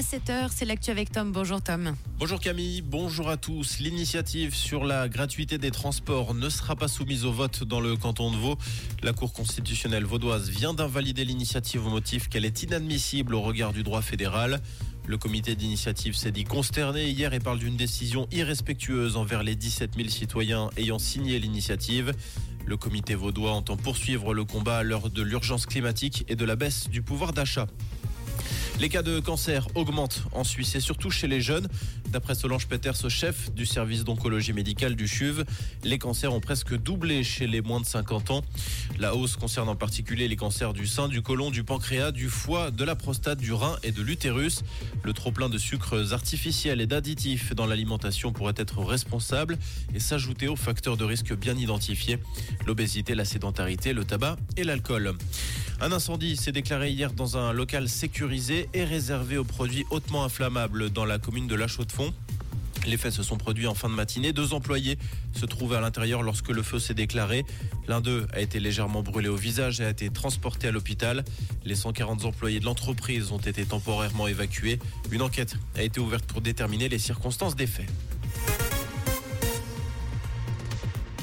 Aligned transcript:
À 0.00 0.02
7h, 0.02 0.48
c'est 0.50 0.64
l'actu 0.64 0.90
avec 0.90 1.12
Tom. 1.12 1.30
Bonjour 1.30 1.60
Tom. 1.60 1.94
Bonjour 2.18 2.40
Camille, 2.40 2.80
bonjour 2.80 3.28
à 3.28 3.36
tous. 3.36 3.80
L'initiative 3.80 4.54
sur 4.54 4.84
la 4.84 5.10
gratuité 5.10 5.58
des 5.58 5.70
transports 5.70 6.32
ne 6.32 6.48
sera 6.48 6.74
pas 6.74 6.88
soumise 6.88 7.26
au 7.26 7.32
vote 7.32 7.64
dans 7.64 7.80
le 7.80 7.96
canton 7.96 8.30
de 8.30 8.36
Vaud. 8.36 8.56
La 9.02 9.12
Cour 9.12 9.34
constitutionnelle 9.34 10.06
vaudoise 10.06 10.48
vient 10.48 10.72
d'invalider 10.72 11.26
l'initiative 11.26 11.86
au 11.86 11.90
motif 11.90 12.30
qu'elle 12.30 12.46
est 12.46 12.62
inadmissible 12.62 13.34
au 13.34 13.42
regard 13.42 13.74
du 13.74 13.82
droit 13.82 14.00
fédéral. 14.00 14.62
Le 15.06 15.18
comité 15.18 15.54
d'initiative 15.54 16.14
s'est 16.14 16.32
dit 16.32 16.44
consterné 16.44 17.10
hier 17.10 17.34
et 17.34 17.38
parle 17.38 17.58
d'une 17.58 17.76
décision 17.76 18.26
irrespectueuse 18.32 19.18
envers 19.18 19.42
les 19.42 19.54
17 19.54 19.96
000 19.96 20.08
citoyens 20.08 20.70
ayant 20.78 20.98
signé 20.98 21.38
l'initiative. 21.38 22.14
Le 22.64 22.78
comité 22.78 23.14
vaudois 23.14 23.52
entend 23.52 23.76
poursuivre 23.76 24.32
le 24.32 24.44
combat 24.44 24.78
à 24.78 24.82
l'heure 24.82 25.10
de 25.10 25.20
l'urgence 25.20 25.66
climatique 25.66 26.24
et 26.28 26.36
de 26.36 26.44
la 26.46 26.56
baisse 26.56 26.88
du 26.88 27.02
pouvoir 27.02 27.34
d'achat. 27.34 27.66
Les 28.80 28.88
cas 28.88 29.02
de 29.02 29.20
cancer 29.20 29.68
augmentent 29.74 30.22
en 30.32 30.42
Suisse 30.42 30.74
et 30.74 30.80
surtout 30.80 31.10
chez 31.10 31.28
les 31.28 31.42
jeunes. 31.42 31.68
D'après 32.08 32.34
Solange 32.34 32.66
Peters, 32.66 33.10
chef 33.10 33.52
du 33.52 33.66
service 33.66 34.04
d'oncologie 34.04 34.54
médicale 34.54 34.96
du 34.96 35.06
CHUV, 35.06 35.44
les 35.84 35.98
cancers 35.98 36.32
ont 36.32 36.40
presque 36.40 36.74
doublé 36.74 37.22
chez 37.22 37.46
les 37.46 37.60
moins 37.60 37.80
de 37.80 37.84
50 37.84 38.30
ans. 38.30 38.42
La 38.98 39.14
hausse 39.14 39.36
concerne 39.36 39.68
en 39.68 39.76
particulier 39.76 40.28
les 40.28 40.36
cancers 40.36 40.72
du 40.72 40.86
sein, 40.86 41.08
du 41.08 41.20
côlon, 41.20 41.50
du 41.50 41.62
pancréas, 41.62 42.10
du 42.10 42.30
foie, 42.30 42.70
de 42.70 42.82
la 42.82 42.96
prostate, 42.96 43.38
du 43.38 43.52
rein 43.52 43.76
et 43.82 43.92
de 43.92 44.00
l'utérus. 44.00 44.62
Le 45.02 45.12
trop-plein 45.12 45.50
de 45.50 45.58
sucres 45.58 46.14
artificiels 46.14 46.80
et 46.80 46.86
d'additifs 46.86 47.54
dans 47.54 47.66
l'alimentation 47.66 48.32
pourrait 48.32 48.54
être 48.56 48.78
responsable 48.78 49.58
et 49.94 50.00
s'ajouter 50.00 50.48
aux 50.48 50.56
facteurs 50.56 50.96
de 50.96 51.04
risque 51.04 51.36
bien 51.36 51.54
identifiés 51.54 52.18
l'obésité, 52.66 53.14
la 53.14 53.26
sédentarité, 53.26 53.92
le 53.92 54.04
tabac 54.04 54.36
et 54.56 54.64
l'alcool. 54.64 55.16
Un 55.82 55.92
incendie 55.92 56.36
s'est 56.36 56.52
déclaré 56.52 56.90
hier 56.90 57.10
dans 57.14 57.38
un 57.38 57.54
local 57.54 57.88
sécurisé 57.88 58.68
et 58.74 58.84
réservé 58.84 59.36
aux 59.36 59.44
produits 59.44 59.84
hautement 59.90 60.24
inflammables 60.24 60.90
dans 60.90 61.04
la 61.04 61.18
commune 61.18 61.46
de 61.46 61.54
La 61.54 61.66
Chaux-de-Fonds. 61.66 62.12
Les 62.86 62.96
faits 62.96 63.12
se 63.12 63.22
sont 63.22 63.36
produits 63.36 63.66
en 63.66 63.74
fin 63.74 63.88
de 63.88 63.94
matinée. 63.94 64.32
Deux 64.32 64.54
employés 64.54 64.98
se 65.34 65.44
trouvaient 65.44 65.76
à 65.76 65.80
l'intérieur 65.80 66.22
lorsque 66.22 66.48
le 66.48 66.62
feu 66.62 66.78
s'est 66.78 66.94
déclaré. 66.94 67.44
L'un 67.88 68.00
d'eux 68.00 68.26
a 68.32 68.40
été 68.40 68.58
légèrement 68.58 69.02
brûlé 69.02 69.28
au 69.28 69.36
visage 69.36 69.80
et 69.80 69.84
a 69.84 69.90
été 69.90 70.10
transporté 70.10 70.68
à 70.68 70.70
l'hôpital. 70.70 71.24
Les 71.64 71.74
140 71.74 72.24
employés 72.24 72.60
de 72.60 72.64
l'entreprise 72.64 73.32
ont 73.32 73.38
été 73.38 73.64
temporairement 73.64 74.26
évacués. 74.26 74.78
Une 75.10 75.22
enquête 75.22 75.56
a 75.76 75.82
été 75.82 76.00
ouverte 76.00 76.24
pour 76.24 76.40
déterminer 76.40 76.88
les 76.88 76.98
circonstances 76.98 77.56
des 77.56 77.66
faits. 77.66 77.88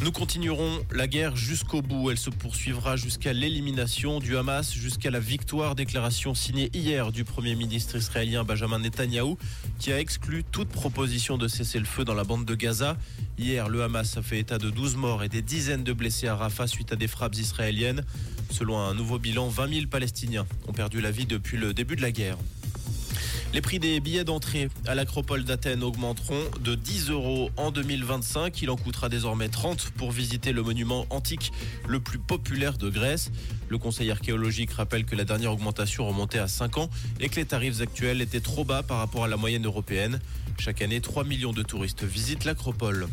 Nous 0.04 0.12
continuerons 0.12 0.86
la 0.92 1.08
guerre 1.08 1.36
jusqu'au 1.36 1.82
bout. 1.82 2.12
Elle 2.12 2.20
se 2.20 2.30
poursuivra 2.30 2.96
jusqu'à 2.98 3.34
l'élimination 3.34 4.20
du 4.20 4.38
Hamas, 4.38 4.72
jusqu'à 4.72 5.10
la 5.10 5.20
victoire. 5.20 5.74
Déclaration 5.74 6.36
signée 6.36 6.70
hier 6.74 7.12
du 7.12 7.24
Premier 7.24 7.56
ministre 7.56 7.96
israélien 7.96 8.44
Benjamin 8.44 8.78
Netanyahou, 8.78 9.40
qui 9.80 9.92
a 9.92 10.00
exclu 10.00 10.44
toute 10.44 10.70
proposition 10.70 11.40
de 11.40 11.48
cesser 11.48 11.80
le 11.80 11.86
feu 11.86 12.06
dans 12.06 12.14
la 12.14 12.24
bande 12.24 12.46
de 12.46 12.54
Gaza. 12.54 12.96
Hier, 13.40 13.70
le 13.70 13.82
Hamas 13.82 14.18
a 14.18 14.22
fait 14.22 14.40
état 14.40 14.60
de 14.60 14.70
12 14.70 14.98
morts 14.98 15.24
et 15.24 15.30
des 15.30 15.42
dizaines 15.42 15.84
de 15.84 15.94
blessés 15.94 16.28
à 16.28 16.36
Rafah 16.36 16.68
suite 16.68 16.94
à 16.94 16.96
des 16.96 17.08
frappes 17.08 17.36
israéliennes. 17.36 18.06
Selon 18.52 18.78
un 18.78 18.94
nouveau 18.94 19.18
bilan, 19.18 19.48
20 19.50 19.74
000 19.74 19.88
Palestiniens 19.88 20.46
ont 20.68 20.74
perdu 20.74 21.02
la 21.02 21.10
vie 21.10 21.26
depuis 21.26 21.58
le 21.58 21.74
début 21.74 21.96
de 21.96 22.04
la 22.04 22.12
guerre. 22.12 22.38
Les 23.54 23.62
prix 23.62 23.80
des 23.80 24.00
billets 24.02 24.26
d'entrée 24.26 24.70
à 24.86 24.94
l'Acropole 24.94 25.44
d'Athènes 25.44 25.82
augmenteront 25.82 26.44
de 26.60 26.76
10 26.76 27.10
euros 27.10 27.50
en 27.56 27.72
2025. 27.72 28.62
Il 28.62 28.70
en 28.70 28.76
coûtera 28.76 29.08
désormais 29.10 29.48
30 29.48 29.92
pour 29.92 30.12
visiter 30.12 30.52
le 30.52 30.62
monument 30.62 31.06
antique 31.10 31.54
le 31.88 32.00
plus 32.00 32.20
populaire 32.20 32.78
de 32.78 32.90
Grèce. 32.90 33.32
Le 33.70 33.78
Conseil 33.78 34.12
archéologique 34.12 34.72
rappelle 34.72 35.06
que 35.06 35.16
la 35.16 35.24
dernière 35.24 35.54
augmentation 35.54 36.06
remontait 36.08 36.40
à 36.40 36.48
5 36.48 36.78
ans 36.78 36.90
et 37.20 37.30
que 37.30 37.38
les 37.38 37.46
tarifs 37.46 37.80
actuels 37.82 38.22
étaient 38.22 38.42
trop 38.42 38.66
bas 38.66 38.84
par 38.84 38.98
rapport 38.98 39.24
à 39.24 39.28
la 39.28 39.38
moyenne 39.38 39.66
européenne. 39.66 40.20
Chaque 40.60 40.82
année, 40.82 41.00
3 41.00 41.24
millions 41.24 41.54
de 41.54 41.64
touristes 41.64 42.04
visitent 42.04 42.46
l'Acropole. 42.46 43.08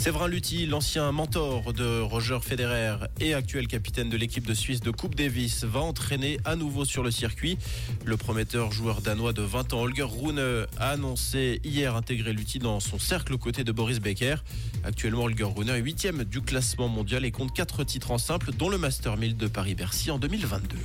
Séverin 0.00 0.28
Lutti, 0.28 0.64
l'ancien 0.64 1.12
mentor 1.12 1.74
de 1.74 2.00
Roger 2.00 2.38
Federer 2.40 2.96
et 3.20 3.34
actuel 3.34 3.68
capitaine 3.68 4.08
de 4.08 4.16
l'équipe 4.16 4.46
de 4.46 4.54
Suisse 4.54 4.80
de 4.80 4.90
Coupe 4.90 5.14
Davis, 5.14 5.64
va 5.64 5.80
entraîner 5.80 6.40
à 6.46 6.56
nouveau 6.56 6.86
sur 6.86 7.02
le 7.02 7.10
circuit. 7.10 7.58
Le 8.06 8.16
prometteur 8.16 8.72
joueur 8.72 9.02
danois 9.02 9.34
de 9.34 9.42
20 9.42 9.74
ans, 9.74 9.80
Holger 9.82 10.04
Rune, 10.04 10.42
a 10.78 10.88
annoncé 10.88 11.60
hier 11.64 11.96
intégrer 11.96 12.32
Lutti 12.32 12.58
dans 12.58 12.80
son 12.80 12.98
cercle 12.98 13.34
aux 13.34 13.38
côtés 13.38 13.62
de 13.62 13.72
Boris 13.72 14.00
Becker. 14.00 14.36
Actuellement, 14.84 15.24
Holger 15.24 15.44
Rune 15.54 15.68
est 15.68 15.80
huitième 15.80 16.24
du 16.24 16.40
classement 16.40 16.88
mondial 16.88 17.26
et 17.26 17.30
compte 17.30 17.52
4 17.52 17.84
titres 17.84 18.10
en 18.10 18.16
simple, 18.16 18.52
dont 18.52 18.70
le 18.70 18.78
Master 18.78 19.18
1000 19.18 19.36
de 19.36 19.48
Paris-Bercy 19.48 20.10
en 20.10 20.18
2022. 20.18 20.78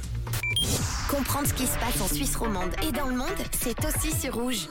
Comprendre 1.09 1.47
ce 1.47 1.53
qui 1.53 1.65
se 1.65 1.77
passe 1.77 2.01
en 2.01 2.13
Suisse 2.13 2.35
romande 2.35 2.71
et 2.85 2.91
dans 2.91 3.07
le 3.07 3.15
monde, 3.15 3.29
c'est 3.57 3.77
aussi 3.85 4.11
sur 4.11 4.35
Rouge. 4.35 4.67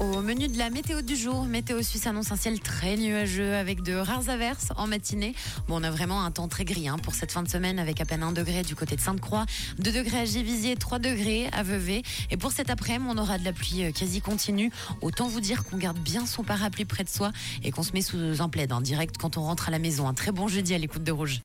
Au 0.00 0.20
menu 0.22 0.46
de 0.46 0.56
la 0.58 0.70
météo 0.70 1.02
du 1.02 1.16
jour, 1.16 1.44
Météo 1.44 1.82
Suisse 1.82 2.06
annonce 2.06 2.30
un 2.30 2.36
ciel 2.36 2.60
très 2.60 2.96
nuageux 2.96 3.56
avec 3.56 3.82
de 3.82 3.94
rares 3.94 4.28
averses 4.28 4.68
en 4.76 4.86
matinée. 4.86 5.34
Bon, 5.66 5.80
on 5.80 5.82
a 5.82 5.90
vraiment 5.90 6.22
un 6.22 6.30
temps 6.30 6.46
très 6.46 6.64
gris 6.64 6.88
hein, 6.88 6.98
pour 7.02 7.16
cette 7.16 7.32
fin 7.32 7.42
de 7.42 7.48
semaine 7.48 7.80
avec 7.80 8.00
à 8.00 8.04
peine 8.04 8.22
1 8.22 8.30
degré 8.30 8.62
du 8.62 8.76
côté 8.76 8.94
de 8.94 9.00
Sainte-Croix, 9.00 9.44
2 9.80 9.90
degrés 9.90 10.20
à 10.20 10.24
Givisier, 10.24 10.76
3 10.76 11.00
degrés 11.00 11.48
à 11.50 11.64
Vevey. 11.64 12.02
Et 12.30 12.36
pour 12.36 12.52
cet 12.52 12.70
après-midi, 12.70 13.10
on 13.12 13.18
aura 13.18 13.38
de 13.38 13.44
la 13.44 13.52
pluie 13.52 13.84
euh, 13.84 13.90
quasi 13.90 14.20
continue. 14.20 14.70
Autant 15.02 15.26
vous 15.26 15.40
dire 15.40 15.64
qu'on 15.64 15.78
garde 15.78 15.98
bien 15.98 16.26
son 16.26 16.44
parapluie 16.44 16.84
près 16.84 17.02
de 17.02 17.08
soi 17.08 17.32
et 17.64 17.72
qu'on 17.72 17.82
se 17.82 17.92
met 17.92 18.02
sous 18.02 18.40
un 18.40 18.48
plaid 18.48 18.72
en 18.72 18.76
hein, 18.76 18.80
direct 18.80 19.16
quand 19.18 19.36
on 19.36 19.42
rentre 19.42 19.66
à 19.66 19.72
la 19.72 19.80
maison. 19.80 20.06
Un 20.06 20.14
très 20.14 20.30
bon 20.30 20.46
jeudi 20.46 20.74
à 20.74 20.78
l'écoute 20.78 21.02
de 21.02 21.10
Rouge. 21.10 21.36